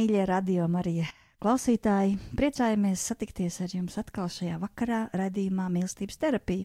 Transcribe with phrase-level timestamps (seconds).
[0.00, 1.04] Mīļie radio Marija
[1.44, 2.14] klausītāji!
[2.38, 6.64] Priecājamies satikties ar jums atkal šajā vakarā raidījumā Mīlestības terapija.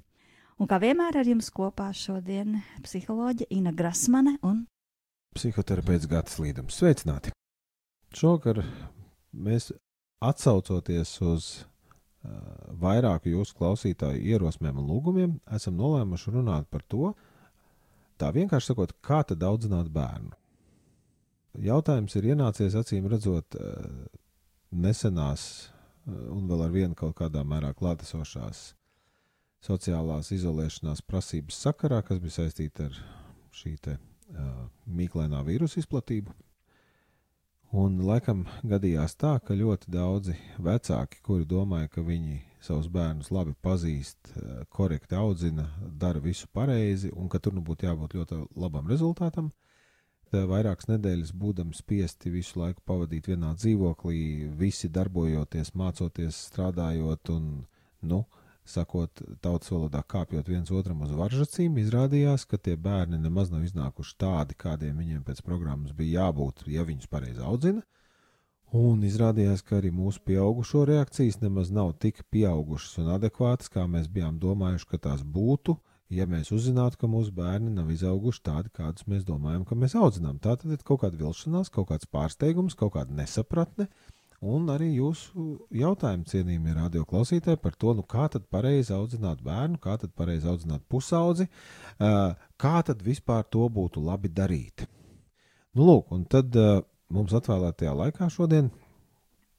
[0.62, 4.62] Un kā vienmēr ar jums kopā šodien psiholoģe Ina Grasmane un
[5.36, 6.78] psihoterapeits Gatis Līdums.
[6.80, 7.34] Sveicināti!
[8.16, 8.62] Šovakar
[9.36, 9.74] mēs
[10.24, 12.40] atsaucoties uz uh,
[12.86, 17.12] vairāku jūsu klausītāju ierosmēm un lūgumiem, esam nolēmuši runāt par to,
[18.16, 20.32] tā vienkārši sakot, kā tad audzināt bērnu
[21.64, 24.08] jautājums ir ienācies acīm redzot eh,
[24.72, 28.74] nesenās eh, un vēl ar vienu kaut kādā mērā klātesošās
[29.66, 32.98] sociālās izolēšanās prasības sakarā, kas bija saistīta ar
[33.56, 36.36] šī te, uh, mīklainā vīrusu izplatību.
[37.74, 43.56] Un laikam gadījās tā, ka ļoti daudzi vecāki, kuri domāja, ka viņi savus bērnus labi
[43.66, 44.36] pazīst,
[44.70, 49.65] korekti audzina, dara visu pareizi un ka tur nu būtu jābūt ļoti labam rezultātam, uh,
[50.34, 57.50] vairākas nedēļas būdami spiesti visu laiku pavadīt vienā dzīvoklī, visi darbojoties, mācoties, strādājot un,
[58.02, 58.24] nu,
[58.66, 64.16] sakot, tautas valodā kāpjot viens otram uz varžacīm, izrādījās, ka tie bērni nemaz nav iznākuši
[64.22, 67.86] tādi, kādiem viņiem pēc programmas bija jābūt, ja viņus pareizi audzina.
[68.76, 74.10] Un izrādījās, ka arī mūsu pieaugušo reakcijas nemaz nav tik pieaugušas un adekvātas, kā mēs
[74.12, 75.78] bijām domājuši, ka tās būtu,
[76.14, 80.38] ja mēs uzzinātu, ka mūsu bērni nav izauguši tādi, kādus mēs domājam, ka mēs audzinām.
[80.42, 83.88] Tā tad ir kaut kāda vilšanās, kaut kāds pārsteigums, kaut kāda nesapratne.
[84.46, 89.96] Un arī jūsu jautājumu cienījamie radioklausītāji par to, nu, kā tad pareizi audzināt bērnu, kā
[90.02, 91.48] tad pareizi audzināt pusaudzi,
[91.98, 94.86] kā tad vispār to būtu labi darīt.
[95.76, 96.54] Nu, lūk, un tad
[97.10, 98.70] mums atvēlētajā laikā šodien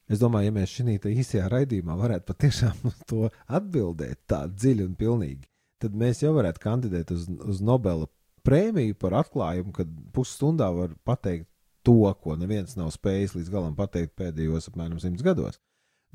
[0.06, 3.26] Es domāju, ja mēs šī īsajā raidījumā varētu patiešām uz to
[3.58, 5.48] atbildēt tā dziļi un pilnīgi,
[5.82, 8.08] tad mēs jau varētu kandidēt uz, uz Nobela
[8.46, 11.48] prēmiju par atklājumu, kad pusstundā var pateikt
[11.86, 15.60] to, ko neviens nav spējis līdz galam pateikt pēdējos apmēram simts gados.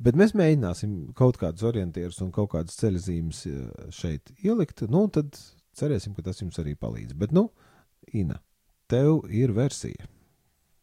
[0.02, 3.60] Bet mēs mēģināsim kaut kādus orientierus un kaut kādas ceļzīmes eh,
[3.94, 4.82] šeit ielikt.
[4.90, 5.36] Nu, tad
[5.78, 7.14] cerēsim, ka tas jums arī palīdz.
[7.18, 7.50] Bet, nu,
[8.12, 8.40] Ina,
[8.90, 10.08] tev ir versija.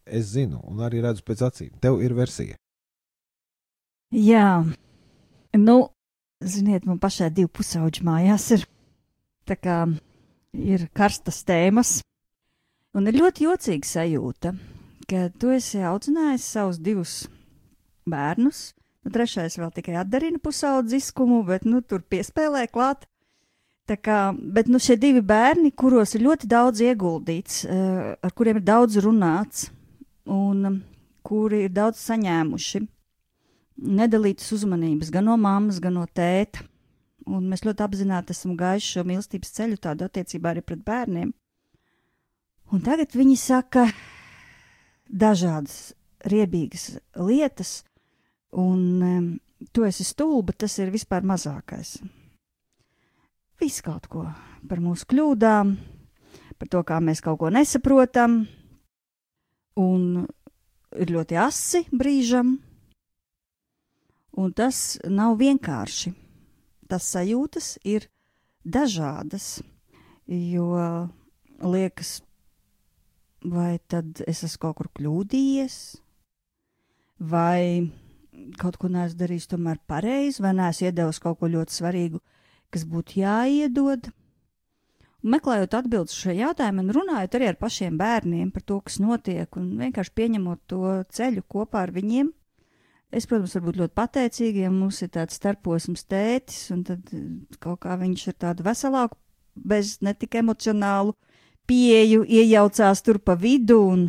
[0.08, 1.74] Es zinu, un arī redzu pēc acīm.
[1.84, 2.56] Tev ir versija.
[4.16, 4.64] Jā,
[5.60, 5.76] nu,
[6.40, 8.62] Ziniet, man pašai divi pusauģi mājās ir.
[9.44, 9.80] Tā kā
[10.56, 11.98] ir karstas tēmas.
[12.96, 14.54] Un ir ļoti jocīga sajūta,
[15.10, 17.16] ka tu esi audzinājis savus divus
[18.10, 18.70] bērnus.
[19.04, 23.04] Nu, trešais vēl tikai atdarina pusaudziskumu, bet nu, tur piespēlē klāt.
[23.90, 28.62] Tā kā, bet nu, šie divi bērni, kuros ir ļoti daudz ieguldīts, uh, ar kuriem
[28.62, 29.68] ir daudz runāts
[30.30, 30.80] un
[31.26, 32.84] kuri ir daudz saņēmuši,
[33.80, 36.66] nedalītas uzmanības gan no mammas, gan no tēta.
[37.30, 41.34] Un mēs ļoti apzināti esam gājuši šo mīlestības ceļu tādu attiecībā arī pret bērniem.
[42.74, 43.88] Un tagad viņi saka
[45.10, 45.92] dažādas
[46.30, 47.84] riebīgas lietas,
[48.54, 49.28] un um,
[49.74, 51.98] tu esi stulba, tas ir vispār mazākais.
[53.60, 54.26] Viss kaut ko
[54.70, 55.74] par mūsu kļūdām,
[56.60, 58.44] par to, kā mēs kaut ko nesaprotam,
[59.80, 60.26] un
[60.96, 62.58] ir ļoti asi brīžam,
[64.38, 66.14] Un tas nav vienkārši.
[66.90, 68.08] Tas sajūtas ir
[68.66, 69.60] dažādas,
[70.26, 70.74] jo
[71.62, 72.20] liekas,
[73.46, 75.78] vai tad es esmu kaut kur kļūdījies,
[77.20, 77.90] vai
[78.60, 82.22] kaut ko neesmu darījis tomēr pareizi, vai neesmu iedevis kaut ko ļoti svarīgu,
[82.74, 84.10] kas būtu jāiedod.
[85.20, 89.50] Meklējot atbildes uz šo jautājumu un runājot arī ar pašiem bērniem par to, kas notiek,
[89.60, 92.32] un vienkārši pieņemot to ceļu kopā ar viņiem,
[93.10, 97.26] Es, protams, varu būt ļoti pateicīga, ja mums ir tāds starposms tētis, un tad eh,
[97.62, 99.18] kaut kā viņš ir tādu veselāku
[99.58, 101.16] bez netika emocionālu
[101.70, 103.80] pieeju iejaucās tur pa vidu.
[103.96, 104.06] Un,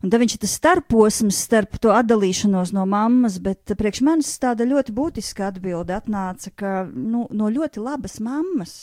[0.00, 4.64] un tad viņš ir tas starposms starp to atdalīšanos no mammas, bet priekš manis tāda
[4.68, 8.74] ļoti būtiska atbilde atnāca, ka nu, no ļoti labas mammas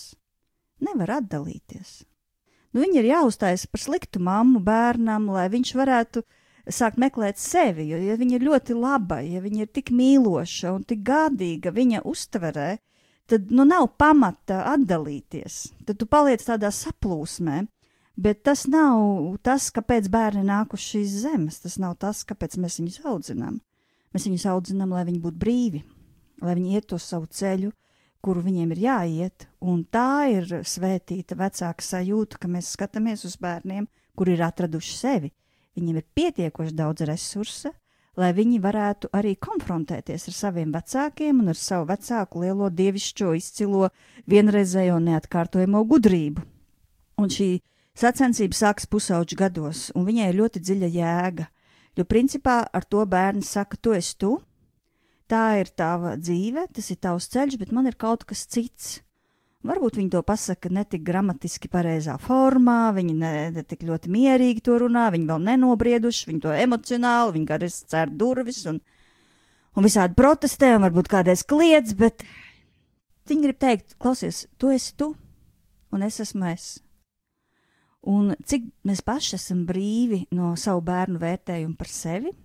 [0.85, 2.03] nevar atdalīties.
[2.75, 6.25] Nu, viņa ir jāuzstājas par sliktu mammu bērnam, lai viņš varētu
[6.71, 7.89] sākt meklēt sevi.
[7.91, 12.03] Jo, ja viņa ir ļoti laba, ja viņa ir tik mīloša un tik gādīga viņa
[12.07, 12.75] uztverē,
[13.29, 15.61] tad nu, nav pamata atdalīties.
[15.85, 17.65] Tad tu paliec tādā saplūsmē.
[18.15, 21.59] Bet tas nav tas, kāpēc bērni nāk uz šīs zemes.
[21.59, 23.57] Tas nav tas, kāpēc mēs viņus audzinām.
[24.15, 25.81] Mēs viņus audzinām, lai viņi būtu brīvi,
[26.39, 27.73] lai viņi iet to savu ceļu,
[28.23, 29.47] kuru viņiem ir jāiet.
[29.59, 35.33] Un tā ir svētīta vecāka sajūta, ka mēs skatāmies uz bērniem, kuri ir atraduši sevi.
[35.75, 37.73] Viņiem ir pietiekoši daudz resursa,
[38.15, 43.89] lai viņi varētu arī konfrontēties ar saviem vecākiem un ar savu vecāku lielo dievišķo izcilo
[44.31, 46.45] vienreizējo neatkārtojamo gudrību.
[47.19, 47.49] Un šī
[47.95, 51.45] Sacensības sākas pusauģu gados, un viņai ir ļoti dziļa jēga,
[51.95, 54.33] jo principā ar to bērns saka, tu esi tu,
[55.31, 58.97] tā ir tava dzīve, tas ir tavs ceļš, bet man ir kaut kas cits.
[59.65, 64.61] Varbūt viņi to pasaka ne tik gramatiski pareizā formā, viņi ne, ne tik ļoti mierīgi
[64.65, 68.77] to runā, viņi vēl nenobrieduši, viņi to emocionāli, viņi arī cer durvis un,
[69.73, 72.27] un visādi protestē, un varbūt kādreiz kliedz, bet
[73.25, 75.15] viņi grib teikt, klausies, tu esi tu,
[75.95, 76.69] un es esmu es.
[78.05, 82.35] Un cik mēs paši esam brīvi no savu bērnu vērtējumu par sevi?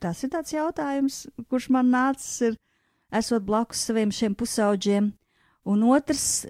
[0.00, 2.54] Tas ir tāds jautājums, kurš man nācis, ir,
[3.12, 5.10] esot blakus saviem šiem pusauģiem.
[5.68, 6.46] Un otrs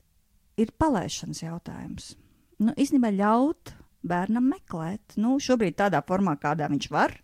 [0.60, 2.12] ir palaišanas jautājums.
[2.60, 3.72] Nu, īstenībā ļaut
[4.06, 7.16] bērnam meklēt, nu, šobrīd tādā formā, kādā viņš var,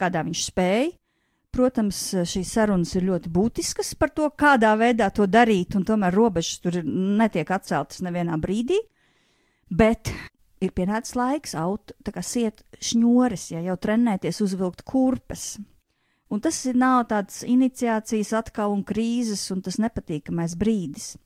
[0.00, 0.90] kādā viņš spēj.
[1.50, 1.98] Protams,
[2.30, 6.78] šīs sarunas ir ļoti būtiskas par to, kādā veidā to darīt, un tomēr robežas tur
[6.86, 8.78] netiek atceltas nevienā brīdī.
[9.70, 10.12] Bet
[10.62, 15.56] ir pienācis laiks aut, kā siet šņores, ja jau trenēties uzvilkt kurpes.
[16.30, 21.16] Un tas ir nav tāds iniciācijas atkal un krīzes un tas nepatīkamais brīdis.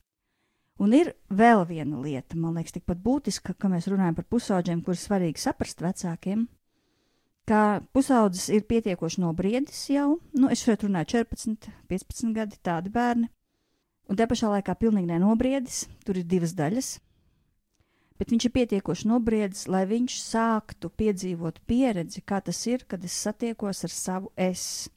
[0.81, 5.05] Un ir vēl viena lieta, man liekas, tikpat būtiska, ka mēs runājam par pusauģiem, kurus
[5.07, 6.49] svarīgi saprast vecākiem,
[7.47, 7.61] ka
[7.95, 13.29] pusaudzis ir pietiekoši nobriedis jau, nu, es šeit runāju 14, 15 gadi, tādi bērni,
[14.11, 16.97] un te pašā laikā pilnīgi nenobriedis, tur ir divas daļas,
[18.19, 23.17] bet viņš ir pietiekoši nobriedzis, lai viņš sāktu piedzīvot pieredzi, kā tas ir, kad es
[23.27, 24.89] satiekos ar savu es.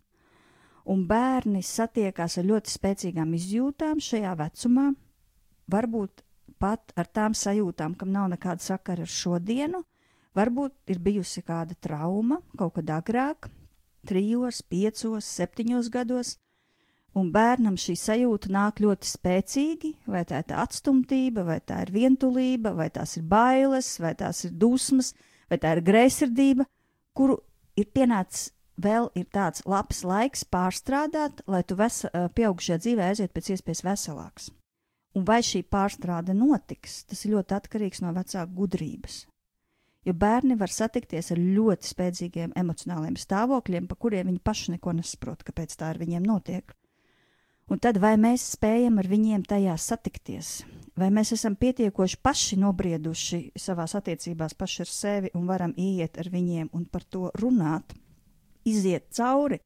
[0.88, 4.88] Un bērni satiekās ar ļoti spēcīgām izjūtām šajā vecumā,
[5.68, 6.24] varbūt
[6.62, 9.84] pat ar tām sajūtām, kam nav nekāda sakara ar šodienu,
[10.38, 13.50] varbūt ir bijusi kāda trauma kaut kad agrāk,
[14.08, 16.38] trijos, piecos, septiņos gados,
[17.16, 21.94] un bērnam šī sajūta nāk ļoti spēcīgi, vai tā ir tā atstumtība, vai tā ir
[21.96, 25.14] vientulība, vai tās ir bailes, vai tās ir dusmas,
[25.50, 26.68] vai tā ir greizsirdība,
[27.18, 27.40] kuru
[27.78, 33.56] ir pienācis vēl ir tāds labs laiks pārstrādāt, lai tu vesa, pieaugušajā dzīvē aiziet pēc
[33.56, 34.52] iespējas veselāks.
[35.18, 39.24] Un vai šī pārstrāde notiks, tas ir ļoti atkarīgs no vecāku gudrības.
[40.06, 45.42] Jo bērni var satikties ar ļoti spēcīgiem emocionāliem stāvokļiem, pa kuriem viņi paši neko nesaprot,
[45.44, 46.72] kāpēc tā ar viņiem notiek.
[47.68, 50.62] Un tad vai mēs spējam ar viņiem tajā satikties,
[50.96, 56.30] vai mēs esam pietiekoši paši nobrieduši savās attiecībās paši ar sevi un varam iet ar
[56.32, 57.92] viņiem un par to runāt,
[58.64, 59.60] iziet cauri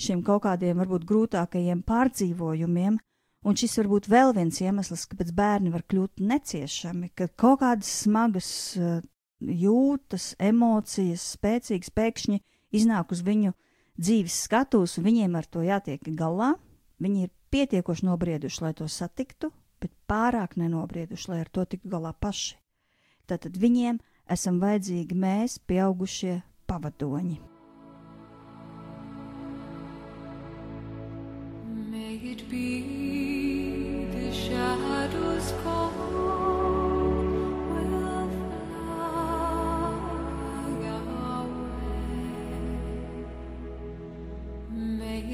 [0.00, 2.96] šiem kaut kādiem varbūt grūtākajiem pārdzīvojumiem,
[3.44, 7.92] un šis var būt vēl viens iemesls, kāpēc bērni var kļūt neciešami, ka kaut kādas
[8.02, 8.98] smagas uh,
[9.38, 12.40] jūtas, emocijas, spēcīgas pēkšņi
[12.74, 13.52] iznāk uz viņu
[14.00, 16.54] dzīves skatuves, un viņiem ar to jātiek galā
[17.02, 19.50] Viņi ir pietiekoši nobrieduši, lai to satiktu,
[19.82, 22.56] bet pārāk nenobrieduši, lai ar to tiktu galā paši.
[23.26, 23.98] Tātad viņiem
[24.30, 26.38] esam vajadzīgi mēs, pieaugušie
[26.70, 27.40] pavadoņi.
[31.94, 36.04] May it be the shadows call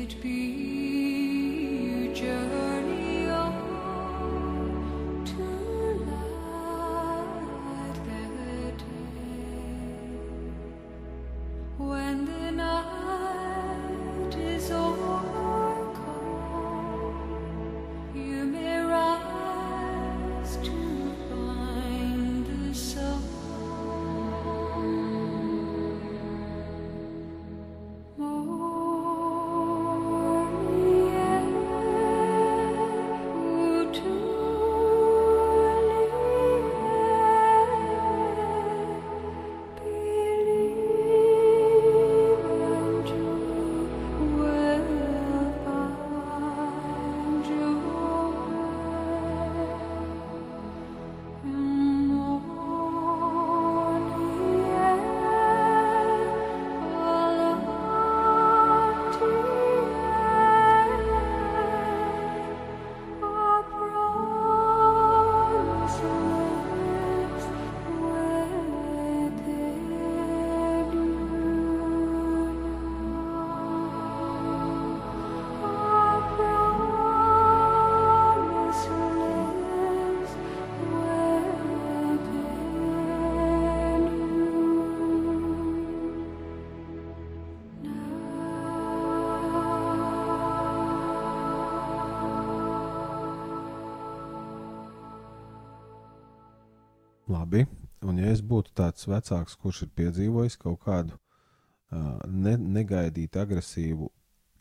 [0.00, 0.79] it be
[97.40, 97.64] Labi.
[98.04, 104.08] Un ja es būtu tāds vecāks, kurš ir piedzīvojis kaut kādu uh, ne, negaidītu agresīvu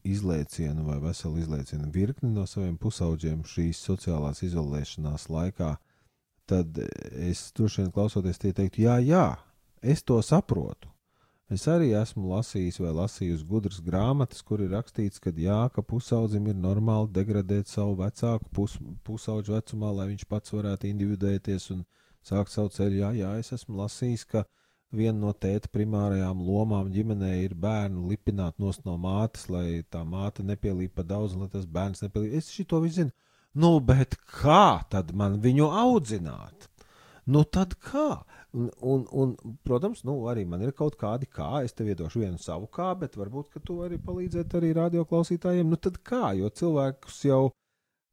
[0.08, 5.74] izlaicienu vai veselu izlaicienu virkni no saviem pusauģiem šīs sociālās izolēšanās laikā,
[6.48, 6.80] tad
[7.30, 9.26] es droši vien klausoties tie teiktu, jā, jā,
[9.84, 10.88] es to saprotu.
[11.52, 16.48] Es arī esmu lasījis vai lasījusi gudras grāmatas, kur ir rakstīts, ka jā, ka pusaudzim
[16.48, 21.82] ir normāli degradēt savu vecāku pus, pusauģu vecumā, lai viņš pats varētu individuēties un
[22.26, 23.02] sākt savu ceļu.
[23.04, 24.44] Jā, jā, es esmu lasījis, ka
[24.96, 30.96] viena no tēta primārajām lomām ģimenē ir bērnu lipināt no mātes, lai tā māte nepielīp
[30.96, 32.38] pa daudz, lai tas bērns nepielīp.
[32.40, 33.16] Es šito visu zinu.
[33.54, 36.70] Nu, bet kā tad man viņu audzināt?
[37.30, 38.22] Nu, tad kā?
[38.54, 39.34] Un, un, un,
[39.66, 41.64] protams, nu, arī man ir kaut kādi kā.
[41.66, 45.70] Es tev iedošu vienu savu kā, bet varbūt tu vari palīdzēt arī radioklausītājiem.
[45.70, 46.32] Nu, tad kā?
[46.38, 47.44] Jo cilvēkus jau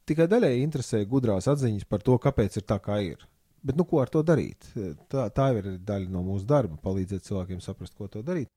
[0.09, 3.25] tikai daļai interesē gudrās atziņas par to, kāpēc ir tā, kā ir.
[3.63, 4.69] Bet, nu, ko ar to darīt?
[5.11, 8.51] Tā, tā ir daļa no mūsu darba, palīdzēt cilvēkiem saprast, ko to darīt.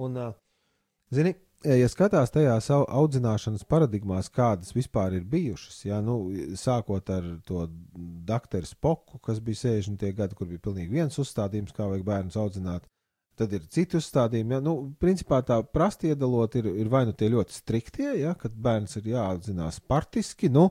[0.00, 0.16] Un,
[1.14, 6.18] zini, ja skatās tajās audzināšanas paradigmās, kādas vispār ir bijušas, ja, nu,
[6.56, 7.66] sākot ar to
[8.28, 10.06] doktoru Spoku, kas bija 60.
[10.16, 12.88] gadi, kur bija pilnīgi viens uzstādījums, kā vajag bērnus audzināt,
[13.40, 14.56] tad ir citi uzstādījumi.
[14.56, 18.56] Ja, nu, principā tā prasti iedalot ir, ir vai nu tie ļoti striktie, ja, kad
[18.56, 20.70] bērns ir jāaudzinās partiski, nu,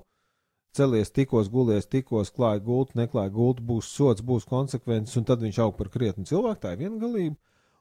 [0.76, 5.62] celies, tikos, gulies, tikos, klāja gultu, neklāja gultu, būs sots, būs konsekvences, un tad viņš
[5.66, 6.62] aug par krietnu cilvēku.
[6.64, 7.38] Tā ir viena galība.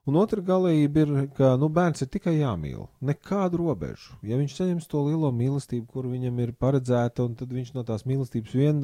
[0.09, 2.87] Un otra galība ir, ka nu, bērns ir tikai jāmīl.
[3.04, 4.14] Nekādu robežu.
[4.25, 8.54] Ja viņš saņems to lielo mīlestību, kur viņam ir paredzēta, tad viņš no tās mīlestības
[8.57, 8.80] vien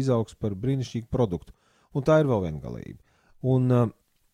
[0.00, 1.54] izaugs par brīnišķīgu produktu.
[1.94, 2.98] Un tā ir vēl viena galība.
[3.46, 3.70] Un,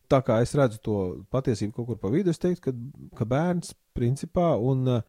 [0.09, 0.97] tā kā es redzu to
[1.35, 2.75] patiesību kaut kur pa vidu, es teiktu, ka,
[3.21, 5.05] ka bērns principā un uh,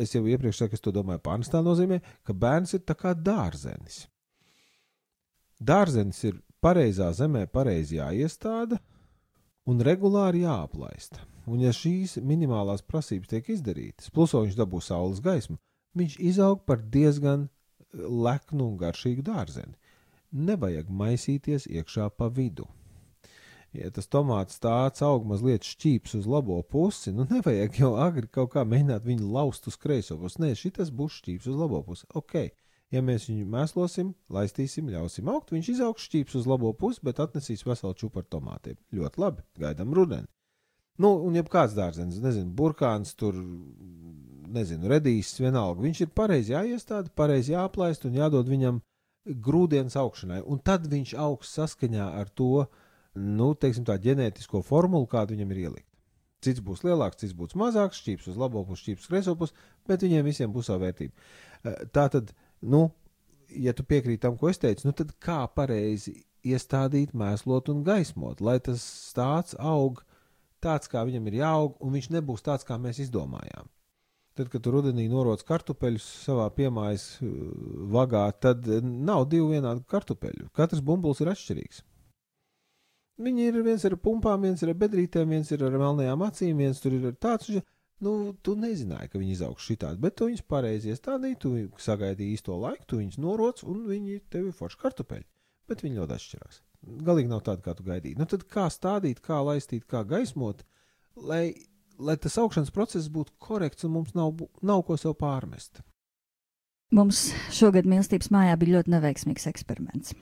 [0.00, 3.14] es jau iepriekš saku, es to domāju, pārnest tā nozīmē, ka bērns ir tā kā
[3.14, 4.04] dārzenis.
[5.60, 8.80] Dārzenis ir pareizā zemē, pareizi jāiestāda
[9.70, 11.22] un regulāri jāaplaista.
[11.44, 15.58] Un, ja šīs minimālās prasības tiek izdarītas, plus viņš dabū saules gaismu,
[15.98, 17.48] viņš izaug par diezgan
[17.92, 19.76] leknu un garšīgu dārzeni.
[20.34, 22.66] Nevajag maisīties iekšā pa vidu
[23.74, 28.52] ja tas tomāts tāds aug mazliet šķīps uz labo pusi, nu nevajag jau agri kaut
[28.54, 30.40] kā mēģināt viņu laust uz kreiso pusi.
[30.42, 32.06] Nē, šis būs šķīps uz labo pusi.
[32.14, 32.36] Ok,
[32.94, 37.66] ja mēs viņu mēslosim, laistīsim, ļausim augt, viņš izaugs šķīps uz labo pusi, bet atnesīs
[37.66, 38.78] veselu čūpu ar tomātiem.
[38.94, 40.30] Ļoti labi, gaidām rudeni.
[41.02, 43.34] Nu, un jebkāds dārzenis, nezinu, burkāns tur,
[44.54, 45.82] nezinu, redīs, vienalga.
[45.82, 48.78] Viņš ir pareizi jāiestāda, pareizi jāaplaist un jādod viņam
[49.26, 50.44] grūdienas augšanai.
[50.46, 52.83] Un tad viņš augs saskaņā ar to, uh,
[53.14, 55.90] nu, teiksim, tā ģenētisko formulu, kāda viņam ir ielikt.
[56.44, 59.54] Cits būs lielāks, cits būs mazāks, šķīps uz labo pusi, šķīps uz kreiso pusi,
[59.88, 61.14] bet viņiem visiem būs sava vērtība.
[61.64, 62.88] Eh, tā tad, nu,
[63.48, 68.42] ja tu piekrīti tam, ko es teicu, nu, tad kā pareizi iestādīt, mēslot un gaismot,
[68.44, 70.02] lai tas stāsts aug
[70.64, 73.70] tāds, kā viņam ir jāaug, un viņš nebūs tāds, kā mēs izdomājām.
[74.34, 77.32] Tad, kad tu rudenī noroc kartupeļus savā piemājas eh,
[77.94, 80.50] vagā, tad nav divu vienādu kartupeļu.
[80.52, 81.84] Katrs bumbulis ir atšķirīgs.
[83.22, 86.96] Viņi ir viens ar pumpām, viens ar bedrītēm, viens ir ar melnajām acīm, viens tur
[86.96, 87.50] ir tāds.
[88.02, 92.56] Nu, tu nezināji, ka viņi izaugs šitādi, bet tu viņus pareizi iestādīji, tu sagaidīji īsto
[92.58, 95.24] laiku, tu viņus noroc, un viņi tev ir forši kartupeļi.
[95.70, 96.58] Bet viņi ļoti atšķirās.
[97.06, 98.18] Galīgi nav tāda, kā tu gaidīji.
[98.18, 100.66] Nu, tad kā stādīt, kā laistīt, kā gaismot,
[101.14, 101.54] lai,
[101.96, 105.80] lai tas augšanas process būtu korekts un mums nav, nav ko sev pārmest.
[106.94, 110.12] Mums šogad mīlestības mājā bija ļoti neveiksmīgs eksperiments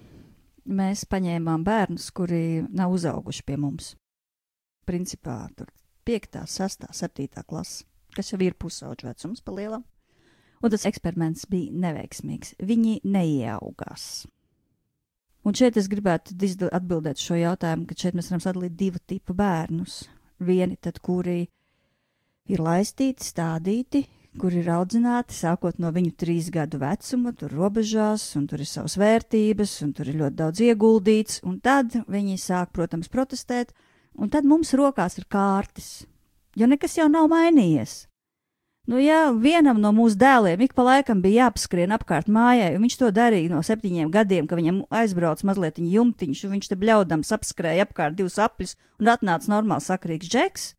[0.66, 3.94] mēs paņēmām bērnus, kuri nav uzauguši pie mums.
[4.88, 5.70] Principā tur
[6.08, 7.84] 5, 6, 7 klase,
[8.16, 9.84] kas jau ir pusauģu vecums pa lielam.
[10.62, 12.54] Un tas eksperiments bija neveiksmīgs.
[12.62, 14.26] Viņi neieaugās.
[15.42, 16.36] Un šeit es gribētu
[16.70, 20.04] atbildēt šo jautājumu, ka šeit mēs varam sadalīt divu tipu bērnus.
[20.42, 21.48] Vieni tad, kuri
[22.46, 24.04] ir laistīti, stādīti,
[24.40, 28.96] kur ir audzināti sākot no viņu trīs gadu vecuma, tur robežās, un tur ir savas
[29.00, 33.74] vērtības, un tur ir ļoti daudz ieguldīts, un tad viņi sāk, protams, protestēt,
[34.16, 36.06] un tad mums rokās ir kārtas,
[36.56, 38.06] jo nekas jau nav mainījies.
[38.90, 42.96] Nu, ja vienam no mūsu dēliem ik pa laikam bija jāpaskrien apkārt mājai, un viņš
[42.98, 47.86] to darīja no septiņiem gadiem, ka viņam aizbrauc mazliet jumtiņš, un viņš te bļaudams apskrēja
[47.86, 50.72] apkārt divus apļus un atnāca normāls sakrīgs džeks,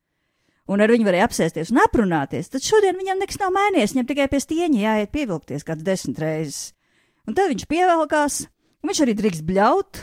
[0.71, 3.95] un ar viņu varēja apsēsties un aprunāties, tad šodien viņam nekas nav mainījies.
[3.95, 6.61] Viņam tikai pie stieņa jāiet pievilkties kāds desmit reizes.
[7.27, 8.39] Un tad viņš pievelkās,
[8.83, 10.01] un viņš arī drīkst bļaut,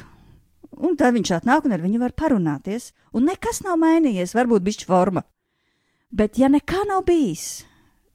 [0.80, 4.88] un tad viņš atnāk un ar viņu var parunāties, un nekas nav mainījies, varbūt bišķi
[4.88, 5.24] forma.
[6.10, 7.62] Bet ja nekā nav bijis,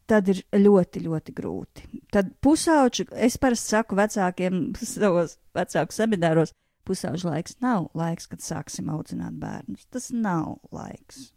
[0.10, 1.88] tad ir ļoti, ļoti grūti.
[2.14, 6.54] Tad pusauģi, es parasti saku vecākiem savos vecāku semināros,
[6.86, 9.88] Pusauģa laiks nav laiks, kad sāksim audzināt bērnus.
[9.90, 11.32] Tas nav laiks.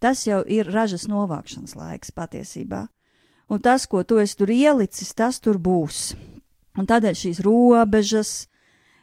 [0.00, 2.86] Tas jau ir ražas novākšanas laiks patiesībā.
[3.50, 6.14] Un tas, ko tu esi tur ielicis, tas tur būs.
[6.78, 8.30] Un tādēļ šīs robežas,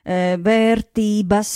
[0.02, 1.52] e, vērtības,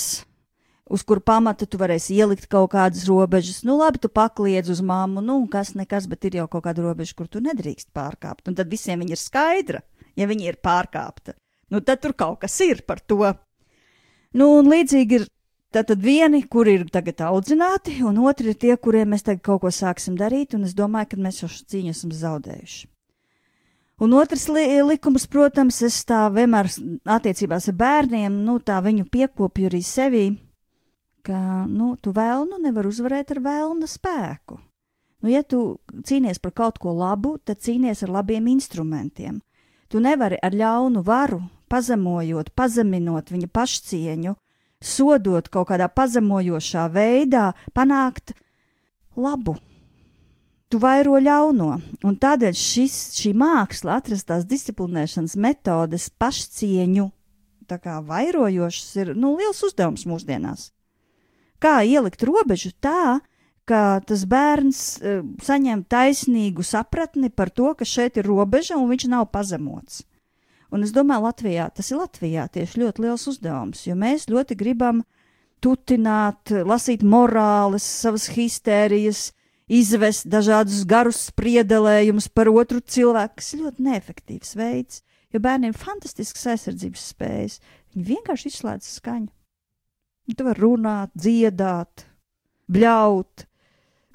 [0.92, 3.64] uz kuru pamata tu varēsi ielikt kaut kādas robežas.
[3.66, 7.16] Nu, labi, tu pakliedz uz māmu, nu, kas nekas, bet ir jau kaut kāda robeža,
[7.18, 8.52] kur tu nedrīkst pārkāpt.
[8.52, 9.82] Un tad visiem viņa ir skaidra,
[10.20, 11.38] ja viņa ir pārkāpta.
[11.72, 13.24] Nu, tad tur kaut kas ir par to.
[14.36, 15.30] Nu, un līdzīgi ir
[15.74, 19.74] tātad vieni, kuri ir tagad audzināti, un otri ir tie, kuriem mēs tagad kaut ko
[19.74, 22.88] sāksim darīt, un es domāju, ka mēs jau šo cīņu esam zaudējuši.
[24.02, 26.72] Un otrs li likums, protams, es tā vienmēr
[27.06, 30.26] attiecībās ar bērniem, nu, tā viņu piekopju arī sevī
[31.24, 34.58] ka nu, tu vēlnu nevar uzvarēt ar vēlna spēku.
[35.22, 39.40] Nu, ja tu cīnies par kaut ko labu, tad cīnies ar labiem instrumentiem.
[39.92, 44.34] Tu nevari ar ļaunu varu, pazemojot, pazeminot viņa pašcieņu,
[44.82, 48.34] sodot kaut kādā pazemojošā veidā, panākt
[49.16, 49.56] labu.
[50.72, 51.72] Tu vairo ļauno,
[52.08, 57.10] un tādēļ šis, šī māksla, atrast tās disciplinēšanas metodes, pašcieņu,
[57.68, 60.70] tā kā vairojošas, ir nu, liels uzdevums mūsdienās
[61.62, 63.22] kā ielikt robežu tā,
[63.70, 69.08] ka tas bērns uh, saņem taisnīgu sapratni par to, ka šeit ir robeža un viņš
[69.12, 70.02] nav pazemots.
[70.72, 75.02] Un es domāju, Latvijā tas ir Latvijā tieši ļoti liels uzdevums, jo mēs ļoti gribam
[75.62, 79.30] tutināt, lasīt morāles, savas histērijas,
[79.72, 85.80] izvest dažādus garus spriedelējumus par otru cilvēku, kas ir ļoti neefektīvs veids, jo bērniem ir
[85.80, 87.60] fantastisks aizsardzības spējas.
[87.92, 89.32] Viņi vienkārši izslēdz skaņu.
[90.32, 92.06] Tu vari runāt, dziedāt,
[92.72, 93.44] bļaut.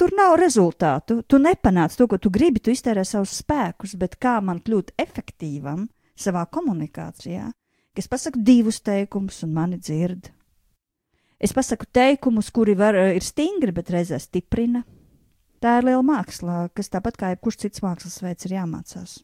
[0.01, 1.19] Tur nav rezultātu.
[1.29, 5.85] Tu nepanāc to, ko tu gribi, tu iztērē savus spēkus, bet kā man kļūt efektīvam
[6.17, 7.51] savā komunikācijā,
[7.95, 10.33] ka es pasaku divus teikumus un mani dzird.
[11.37, 14.83] Es pasaku teikumus, kuri var, ir stingri, bet reizē stiprina.
[15.61, 19.19] Tā ir liela māksla, kas tāpat kā jebkurš cits mākslas veids ir jāmācās.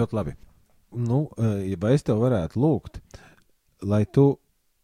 [0.00, 0.36] Ļoti labi.
[0.90, 2.98] Nu, ja es tev varētu lūgt,
[3.86, 4.32] lai tu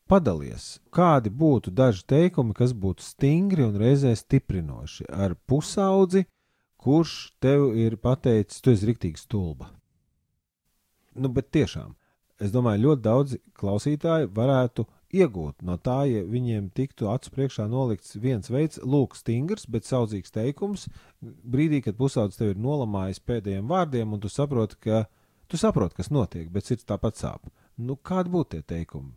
[0.06, 6.26] padalies, kādi būtu daži teikumi, kas būtu stingri un reizē stiprinoši ar pusaudzi,
[6.78, 9.72] kurš tev ir pateicis, tu esi rīktīgi stulba.
[11.16, 11.96] Nu, bet tiešām,
[12.38, 14.84] es domāju, ļoti daudzi klausītāji varētu
[15.16, 20.34] iegūt no tā, ja viņiem tiktu acu priekšā nolikts viens veids, lūk, stingrs, bet saudzīgs
[20.34, 20.86] teikums,
[21.22, 25.04] brīdī, kad pusaudzis tev ir nolamājis pēdējiem vārdiem, un tu saproti, ka
[25.50, 27.50] tu saproti, kas notiek, bet sirds tāpat sāp.
[27.76, 29.12] Nu, kādi būtu tie teikumi?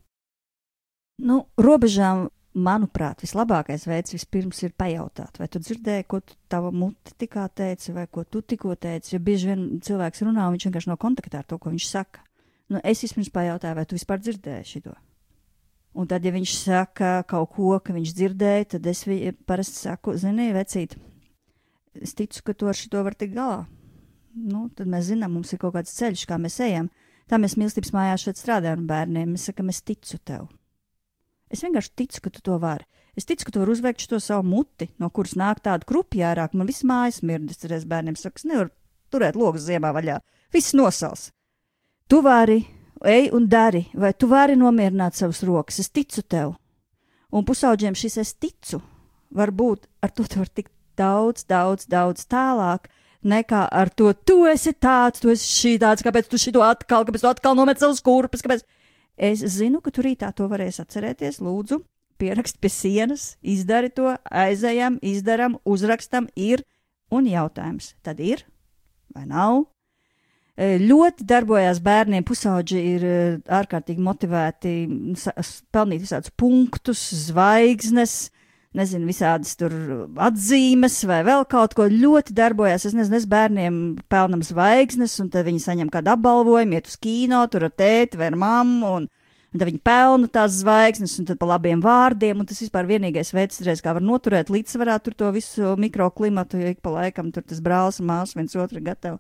[1.24, 7.14] Nu, robežām, manuprāt, vislabākais veids vispirms ir pajautāt, vai tu dzirdēji, ko tu tava mute
[7.20, 9.16] tikā teici, vai ko tu tikko teici.
[9.16, 12.24] Jo bieži vien cilvēks runā, un viņš vienkārši nav kontaktā ar to, ko viņš saka.
[12.70, 14.96] Nu, es vispirms pajautāju, vai tu vispār dzirdēji šo
[15.98, 19.02] Un tad, ja viņš saka kaut ko, ka viņš dzirdēja, tad es
[19.50, 20.94] parasti saku, zini, vecīt,
[21.98, 23.64] es ticu, ka tu ar šito var tikt galā.
[24.38, 26.92] Nu, tad mēs zinām, mums ir kaut kāds ceļš, kā mēs ejam.
[27.30, 29.34] Tā mēs mīlestības mājā šeit strādājam bērniem.
[29.34, 30.48] Mēs sakām, es ticu tev.
[31.50, 32.86] Es vienkārši ticu, ka tu to vari.
[33.18, 36.54] Es ticu, ka tu vari uzveikt šo savu muti, no kuras nāk tāda krupja ārāk.
[36.58, 38.72] Man viss mājas mirdis, es bērniem saku, es nevaru
[39.14, 40.20] turēt logus ziemā vaļā.
[40.54, 41.30] Viss nosals.
[42.10, 42.62] Tu vari,
[43.06, 45.80] ej un dari, vai tu vari nomierināt savas rokas.
[45.80, 46.56] Es ticu tev.
[47.32, 48.82] Un pusauģiem šis es ticu.
[49.36, 52.90] Varbūt ar to var tikt daudz, daudz, daudz tālāk
[53.24, 57.24] nekā ar to, tu esi tāds, tu esi šī tāds, kāpēc tu šito atkal, kāpēc
[57.24, 58.64] tu atkal nomet savus kurpes, kāpēc.
[59.20, 61.82] Es zinu, ka tu rītā to varēs atcerēties, lūdzu,
[62.20, 66.64] pierakst pie sienas, izdari to, aizējam, izdaram, uzrakstam, ir
[67.12, 67.98] un jautājums.
[68.00, 68.46] Tad ir
[69.16, 69.66] vai nav?
[70.60, 73.20] E, ļoti darbojās bērniem, pusauģi ir e,
[73.60, 74.74] ārkārtīgi motivēti
[75.72, 78.16] pelnīt visādus punktus, zvaigznes,
[78.76, 79.72] nezinu, visādas tur
[80.20, 82.90] atzīmes vai vēl kaut ko ļoti darbojas.
[82.90, 83.78] Es nezinu, es bērniem
[84.12, 88.28] pelnam zvaigznes, un tad viņi saņem kādu apbalvojumu, iet uz kino, tur ar tēti vai
[88.34, 88.94] ar mammu.
[89.00, 89.10] Un,
[89.50, 93.34] Un tad viņi pelna tās zvaigznes, un tad pa labiem vārdiem, un tas vispār vienīgais
[93.34, 97.48] veids, reiz, kā var noturēt līdzsvarā tur to visu mikroklimatu, jo ik pa laikam tur
[97.50, 99.18] tas brālis un māsas viens otru gatavi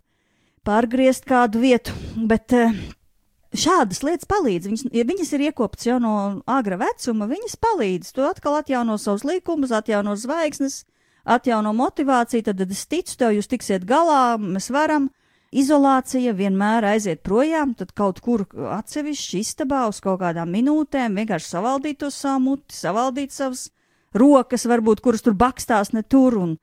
[0.67, 1.93] pārgriezt kādu vietu.
[2.29, 2.73] Bet uh,
[3.55, 4.69] šādas lietas palīdz.
[4.69, 6.15] Viņas, ja viņas ir iekoptas jau no
[6.49, 8.13] agra vecuma, viņas palīdz.
[8.15, 10.83] Tu atkal atjauno savus likumus, atjauno zvaigznes,
[11.25, 12.45] atjauno motivāciju.
[12.45, 15.09] Tad, tad es ticu tev, jūs tiksiet galā, mēs varam.
[15.49, 18.43] Izolācija vienmēr aiziet projām, tad kaut kur
[18.75, 23.71] atsevišķi istabā uz kaut kādām minūtēm vienkārši savaldīt to savu muti, savaldīt savas
[24.13, 26.37] rokas, varbūt kuras tur bakstās ne tur.
[26.37, 26.53] Un,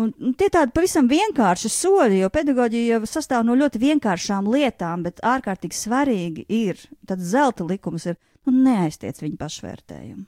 [0.00, 5.02] Un, un tie tādi pavisam vienkārši soļi, jo pedagoģija jau sastāv no ļoti vienkāršām lietām,
[5.04, 8.16] bet ārkārtīgi svarīgi ir, tad zelta likums ir,
[8.48, 10.24] nu, neaiztiec viņa pašvērtējumu.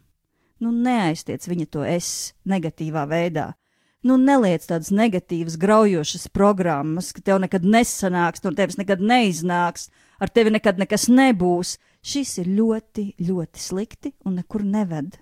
[0.64, 2.08] Nu, neaiztiec viņa to es
[2.48, 3.54] negatīvā veidā.
[4.04, 9.88] Nu, neliec tādas negatīvas, graujošas programmas, ka tev nekad nesanāks, no tevis nekad neiznāks,
[10.20, 11.78] ar tevi nekad nekas nebūs.
[12.04, 15.16] Šis ir ļoti, ļoti slikti un nekur neved.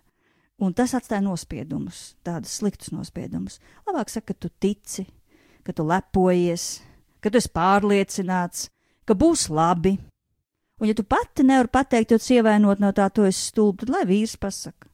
[0.62, 3.59] Un tas atstāja nospiedumus, tādus sliktus nospiedumus.
[3.88, 5.09] Labāk saka, ka tu tici,
[5.66, 6.66] ka tu lepojies,
[7.22, 8.68] ka tu esi pārliecināts,
[9.09, 9.96] ka būs labi.
[10.79, 14.07] Un, ja tu pati nevari pateikt, jo ievainot no tā, tu esi stulbi, tad lai
[14.07, 14.87] vīrs pasaka.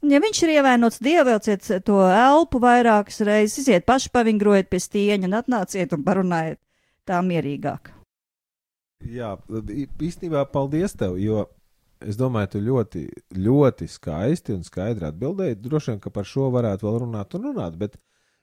[0.00, 5.28] Un, ja viņš ir ievainots, dievēlciet to elpu vairākas reizes, iziet paši pavingrojiet pie stieņa
[5.28, 6.60] un atnāciet un parunājiet
[7.08, 7.90] tā mierīgāk.
[9.10, 11.48] Jā, īstenībā paldies tev, jo
[12.00, 13.02] Es domāju, tu ļoti,
[13.36, 15.58] ļoti skaisti un skaidri atbildēji.
[15.60, 17.98] Droši vien, ka par šo varētu vēl runāt un runāt, bet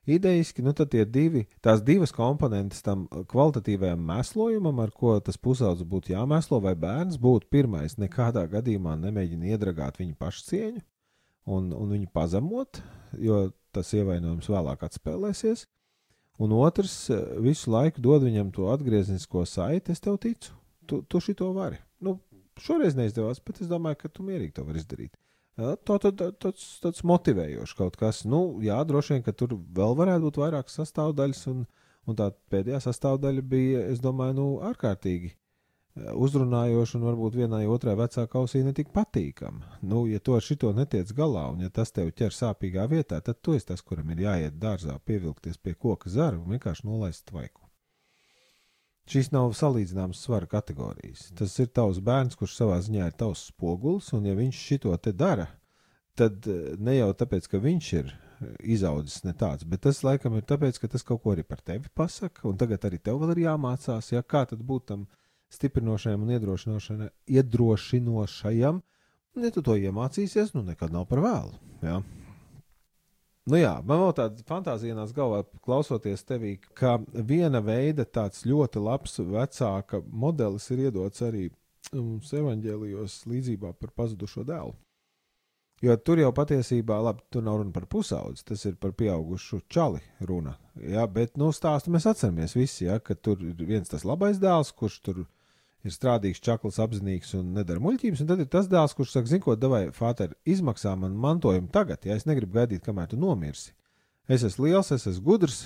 [0.08, 0.74] idejiski, nu
[1.12, 7.18] divi, tās divas komponentes tam kvalitatīvajam mēslojumam, ar ko tas pusaudzis būtu jāmēslo, vai bērns
[7.18, 10.84] būtu pirmais, nekādā gadījumā nemēģina iedragāt viņa pašcieņu
[11.48, 12.82] un, un viņu pazemot,
[13.18, 15.66] jo tas ievainojums vēlāk atspēlēsies.
[16.38, 17.10] Un otrs,
[17.42, 20.54] visu laiku dod viņam to atgrieznisko saiti, es tev ticu,
[20.86, 21.82] tu, tu šito vari.
[22.64, 25.18] Šoreiz neizdevās, bet es domāju, ka tu mierīgi to vari izdarīt.
[25.58, 26.06] Tad
[26.42, 28.22] tāds, tāds motivējošs kaut kas.
[28.30, 31.64] Nu, jā, droši vien, ka tur vēl varētu būt vairākas sastāvdaļas, un,
[32.06, 35.34] un tā pēdējā sastāvdaļa bija, es domāju, nu, ārkārtīgi
[35.98, 39.80] uzrunājoša un varbūt vienai otrai vecākai ausī netik patīkama.
[39.82, 43.42] Nu, ja tu ar šito netiec galā, un ja tas tev ķer sāpīgā vietā, tad
[43.42, 47.67] tu esi tas, kuram ir jāiet dārzā, pievilkties pie koka zara un vienkārši nolaist tvaiku.
[49.08, 51.30] Šīs nav salīdzināmas svara kategorijas.
[51.40, 55.14] Tas ir tavs bērns, kurš savā ziņā ir tavs spogulis, un ja viņš šito te
[55.16, 55.48] dara,
[56.20, 58.12] tad eh, ne jau tāpēc, ka viņš ir
[58.62, 61.90] izaudzis ne tāds, bet tas laikam ir tāpēc, ka tas kaut ko arī par tevi
[61.96, 65.08] pasaka, un tagad arī tev vēl ir jāmācās, ja kā tad būt tam
[65.54, 68.82] stiprinošajam un iedrošinošajam.
[69.38, 71.54] Ja tu to iemācīsies, nu nekad nav par vēlu.
[71.86, 72.02] Ja?
[73.48, 78.82] Nu jā, man vēl tāda fantāzija nāca galvā, klausoties tevī, ka viena veida tāds ļoti
[78.84, 81.46] labs vecāka modelis ir iedots arī
[81.94, 84.76] mums um, evaņģēlijos līdzībā par pazudušo dēlu.
[85.86, 90.02] Jo tur jau patiesībā, labi, tur nav runa par pusaudzi, tas ir par pieaugušu čali
[90.26, 90.56] runa.
[90.82, 94.74] Jā, bet, nu, stāstu mēs atceramies visi, jā, ka tur ir viens tas labais dēls,
[94.76, 95.28] kurš tur ir
[95.88, 98.22] ir strādīgs, čakls, apzinīgs un nedara muļķības.
[98.24, 102.06] Un tad ir tas dēls, kurš saka, zini, ko, davai, Fāter, izmaksā man mantojumu tagad,
[102.08, 103.74] ja es negribu gaidīt, kamēr tu nomirsi.
[104.28, 105.62] Es esmu liels, es esmu gudrs,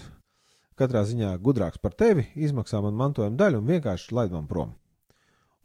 [0.77, 4.75] katrā ziņā gudrāks par tevi, izmaksā man mantojuma daļu un vienkārši laid man prom.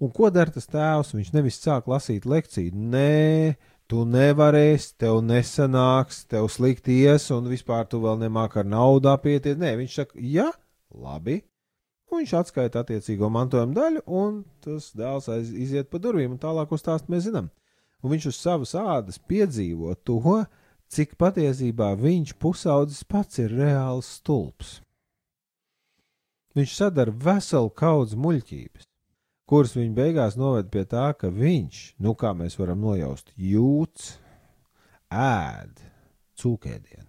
[0.01, 1.14] Un ko dara tas tēvs?
[1.16, 3.57] Viņš nevis sāk lasīt lekciju, nē,
[3.88, 9.57] tu nevarēsi, tev nesanāks, tev slikti ies, un vispār tu vēl nemāki ar naudu apieties.
[9.61, 10.51] Nē, viņš saka, ja,
[10.92, 11.40] labi,
[12.07, 16.71] Un viņš atskaita attiecīgo mantojuma daļu, un tas dēls aiz, iziet pa durvīm, un tālāk
[16.73, 17.51] uz stāstu mēs zinām.
[18.05, 20.37] Un viņš uz savas ādas piedzīvo to,
[20.92, 24.77] cik patiesībā viņš pusaudzis pats ir reāls stulbs.
[26.57, 28.87] Viņš sadara veselu kaudzi muļķības,
[29.51, 34.14] kuras viņa beigās noved pie tā, ka viņš, nu kā mēs varam nojaust, jūts,
[35.11, 35.83] ēd
[36.40, 37.06] cūkēdienu.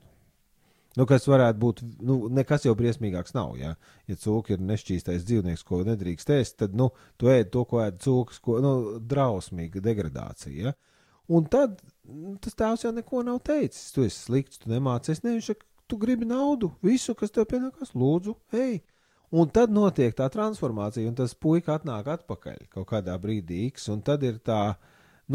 [0.98, 3.54] Nu, kas varētu būt, nu, nekas jau briesmīgāks nav.
[3.60, 3.76] Ja,
[4.10, 6.90] ja cūka ir nešķīstais dzīvnieks, ko nedrīkst ēst, tad, nu,
[7.22, 8.74] tu ēd to, ko ēd cūkas, ko, nu,
[9.06, 10.72] drausmīga degradācija.
[10.72, 10.74] Ja?
[11.30, 13.92] Un tad nu, tas tēvs jau neko nav teicis.
[13.94, 15.22] Tu esi slikts, tu nemācies.
[15.26, 18.82] Ne, viņš saka, tu gribi naudu, visu, kas tev pienākās, lūdzu, ej.
[19.38, 24.02] Un tad notiek tā transformācija, un tas puika atnāk atpakaļ kaut kādā brīdī, X, un
[24.08, 24.78] tad ir tā,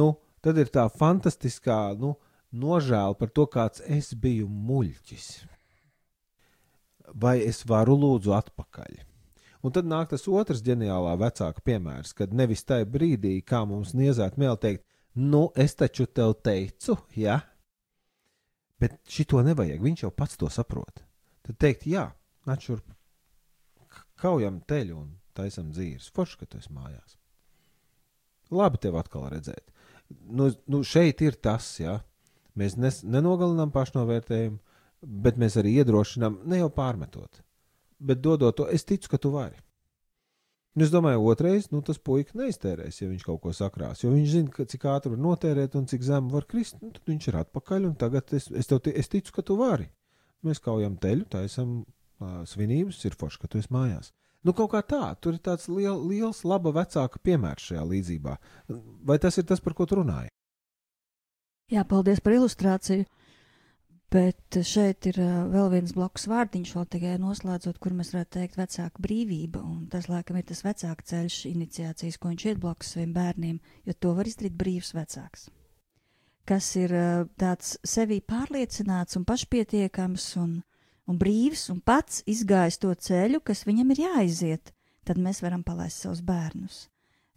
[0.00, 2.14] nu, tad ir tā fantastiskā, nu,
[2.56, 5.28] nožēla par to, kāds es biju muļķis.
[7.12, 9.00] Vai es varu lūdzu atpakaļ?
[9.62, 14.38] Un tad nāk tas otrs ģeniālā vecāka piemērs, kad nevis tajā brīdī, kā mums niezāt
[14.40, 14.82] mēl teikt,
[15.14, 17.38] nu, es taču tev teicu, ja?
[18.82, 21.04] Bet šito nevajag, viņš jau pats to saprot.
[21.46, 22.08] Tad teikt, jā,
[22.48, 22.88] nāc šurp,
[24.18, 26.10] kaujam teļu un taisam dzīves.
[26.14, 27.16] Forši, ka tu esi mājās.
[28.52, 29.70] Labi tevi atkal redzēt.
[30.28, 32.00] Nu, nu šeit ir tas, ja
[32.58, 34.58] mēs nes, nenogalinām pašnovērtējumu,
[35.02, 37.42] bet mēs arī iedrošinām, ne jau pārmetot,
[37.98, 39.58] bet dodot to, es ticu, ka tu vari.
[40.72, 44.00] Un es domāju, otrais, nu, tas puika neiztērēs, ja viņš kaut ko sakrās.
[44.00, 46.78] Jo viņš zina, ka, cik ātri var notērēt un cik zemu var krist.
[46.80, 49.90] Nu, tad viņš ir atpakaļ, tagad es, es, tev, es ticu, ka tu vari.
[50.46, 54.14] Mēs kaujam teļu, taisam uh, svinības, ir forši, ka tu esi mājās.
[54.42, 58.38] Nu, kaut kā tā, tur ir tāds liel, liels, laba vecāka piemērs šajā līdzībā.
[59.06, 60.32] Vai tas ir tas, par ko tu runāji?
[61.70, 63.04] Jā, paldies par ilustrāciju.
[64.12, 68.58] Bet šeit ir uh, vēl viens blakus vārdiņš, vēl tikai noslēdzot, kur mēs varētu teikt,
[68.60, 69.62] vecāka brīvība.
[69.64, 73.56] Un tas, laikam, ir tas vecāka ceļš, iniciācijas, ko viņš iet blakus saviem bērniem,
[73.88, 75.48] jo to var izdarīt brīvs vecāks.
[76.44, 80.58] Kas ir uh, tāds sevi pārliecināts un pašpietiekams un,
[81.08, 84.74] un brīvs un pats izgājis to ceļu, kas viņam ir jāiziet,
[85.08, 86.88] tad mēs varam palaist savus bērnus.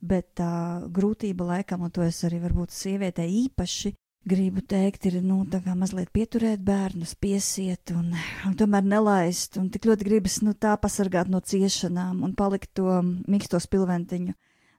[0.03, 5.43] Bet tā grūtība laikam, un to es arī varbūt sievietē īpaši gribu teikt, ir nu,
[5.77, 8.09] mazliet pieturēt bērnus, piesiet un,
[8.47, 9.59] un tomēr nelaist.
[9.61, 14.35] Un tik ļoti gribas nu, tā pasargāt no ciešanām un palikt to mīksto spilventiņu,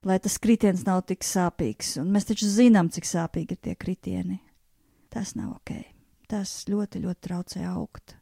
[0.06, 1.96] lai tas kritiens nav tik sāpīgs.
[2.02, 4.40] Un mēs taču zinām, cik sāpīgi ir tie kritieni.
[5.12, 5.74] Tas nav ok.
[6.26, 8.18] Tas ļoti, ļoti traucē augt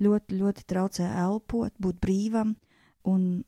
[0.00, 2.54] ļoti, ļoti traucē elpot, būt brīvam.
[3.08, 3.42] Un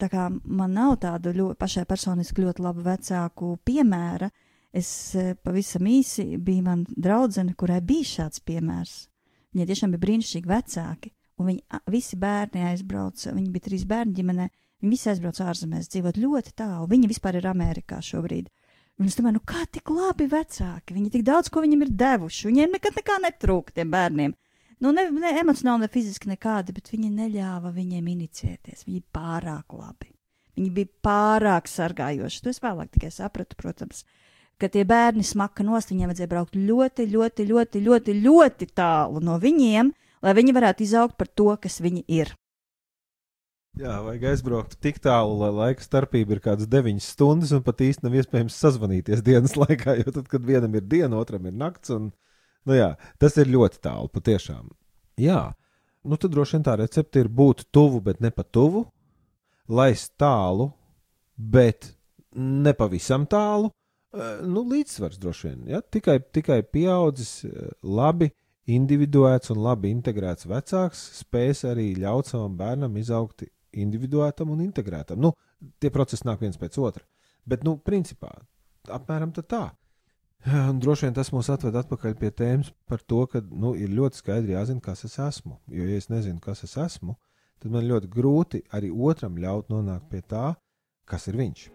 [0.00, 4.30] tā kā man nav tādu ļoti, pašai personiski ļoti labu vecāku piemēra,
[4.76, 8.96] es e, pavisam īsi biju man draudzene, kurai bija šāds piemērs.
[9.54, 14.48] Viņai tiešām bija brīnišķīgi vecāki, un viņi visi bērni aizbrauca, viņi bija trīs bērni ģimenē,
[14.82, 16.88] viņi visi aizbrauca ārzemēs, dzīvot ļoti tālu.
[16.90, 18.50] Viņi vispār ir Amerikā šobrīd.
[18.96, 22.46] Un es domāju, nu kā tik labi vecāki, viņi tik daudz ko viņam ir devuši,
[22.48, 24.36] viņiem nekad nekā netrūk tiem bērniem.
[24.80, 28.84] Nu, ne, ne emocionāli, ne fiziski nekādi, bet viņi neļāva viņiem inicēties.
[28.84, 30.10] Viņi bija pārāk labi.
[30.56, 32.42] Viņi bija pārāk sargājoši.
[32.44, 34.04] To es vēlāk tikai sapratu, protams,
[34.60, 39.38] ka tie bērni smaka nost, viņiem vajadzēja braukt ļoti, ļoti, ļoti, ļoti, ļoti tālu no
[39.42, 39.92] viņiem,
[40.24, 42.34] lai viņi varētu izaugt par to, kas viņi ir.
[43.76, 47.82] Jā, vajag aizbraukt tik tālu, lai laika starpība ir kaut kādas 9 stundas, un pat
[47.84, 51.92] īsti nav iespējams sazvanīties dienas laikā, jo tad, kad vienam ir diena, otram ir nakts,
[51.92, 52.14] un
[52.66, 52.90] Nu, jā,
[53.22, 54.72] tas ir ļoti tālu, patiešām.
[55.22, 55.54] Jā,
[56.06, 58.82] nu tad droši vien tā recepte ir būt tuvu, bet ne pa tuvu,
[59.70, 60.72] laist tālu,
[61.36, 61.92] bet
[62.34, 63.70] ne pavisam tālu.
[64.46, 65.62] Nu, līdzsvars droši vien.
[65.74, 65.82] Ja?
[65.82, 67.44] Tikai, tikai pieaudzis,
[67.82, 68.30] labi
[68.66, 75.20] individuēts un labi integrēts vecāks spēs arī ļaut savam bērnam izaugt individuētam un integrētam.
[75.22, 75.34] Nu,
[75.82, 77.04] tie procesi nāk viens pēc otra.
[77.46, 78.32] Bet, nu, principā,
[78.90, 79.68] apmēram tā.
[80.46, 84.20] Un droši vien tas mūs atved atpakaļ pie tēmas par to, ka nu, ir ļoti
[84.20, 85.58] skaidri jāzina, kas es esmu.
[85.72, 87.16] Jo, ja es nezinu, kas es esmu,
[87.62, 90.52] tad man ļoti grūti arī otram ļaut nonākt pie tā,
[91.06, 91.66] kas ir viņš.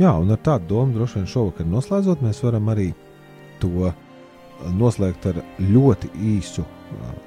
[0.00, 2.86] Jā, un ar tādu domu droši vien šovakar noslēdzot, mēs varam arī
[3.60, 3.90] to
[4.80, 6.08] noslēgt ar ļoti
[6.38, 6.64] īsu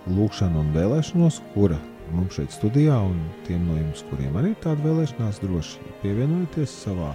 [0.10, 1.78] lūkšanu un vēlēšanos, kura
[2.18, 7.12] mums šeit studijā, un tiem no jums, kuriem arī ir tāda vēlēšanās, droši pievienojieties savā,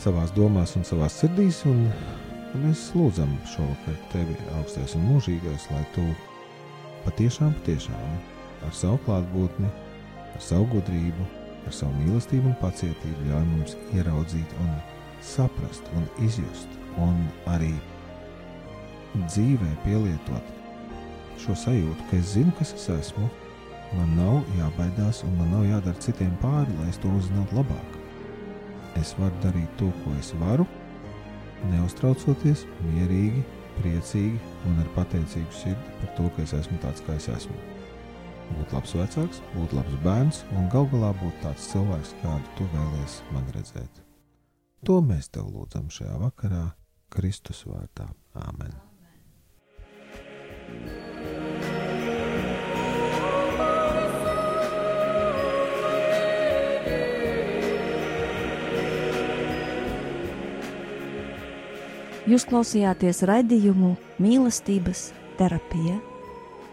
[0.00, 1.60] savās domās un savā sirdīs.
[1.68, 1.84] Un
[2.64, 6.08] mēs lūdzam šovakar tevi, augstais un mūžīgais, lai tu
[7.04, 8.18] patiešām, patiešām
[8.64, 9.68] ar savu klātbūtni,
[10.32, 11.32] ar savu gudrību,
[11.66, 14.74] ar savu mīlestību un pacietību ļauj mums ieraudzīt un
[15.24, 17.24] saprast un izjust un
[17.54, 17.72] arī
[19.14, 20.52] dzīvē pielietot
[21.44, 23.28] šo sajūtu, ka es zinu, kas es esmu
[23.94, 27.98] Man nav jābaidās, un man nav jādara citiem pāri, lai es to uzzinātu labāk.
[28.98, 30.66] Es varu darīt to, ko es varu,
[31.70, 33.44] neuztraucoties, mierīgi,
[33.76, 37.58] priecīgi un ar pateicīgu sirdi par to, ka es esmu tāds, kā es esmu.
[38.54, 43.20] Būt labs vecāks, būt labs bērns un gal galā būt tāds cilvēks, kādu tu vēlies
[43.34, 44.00] man redzēt.
[44.86, 46.64] To mēs tev lūdzam šajā vakarā,
[47.12, 48.10] Kristus vārdā.
[48.36, 48.74] Āmen!
[62.24, 63.90] Jūs klausījāties raidījumu
[64.24, 65.98] mīlestības terapija.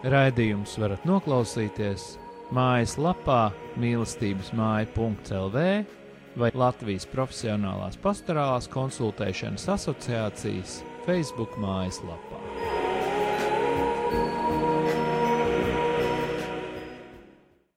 [0.01, 2.15] Raidījums varat noklausīties
[2.57, 5.65] mājaslapā mīlestības māja.lv
[6.41, 12.40] vai Latvijas Profesionālās pastorālās konsultēšanas asociācijas Facebook mājaslapā.